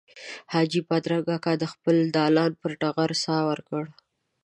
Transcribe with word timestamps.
حاجي 0.53 0.81
بادرنګ 0.87 1.25
اکا 1.37 1.53
د 1.59 1.63
خپل 1.73 1.95
دالان 2.15 2.51
پر 2.61 2.71
ټغر 2.81 3.11
ساه 3.23 3.41
ورکړه. 3.49 3.89